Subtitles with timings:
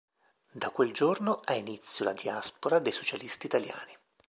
[0.55, 3.95] Da quel giorno ha inizio la diaspora dei socialisti italiani.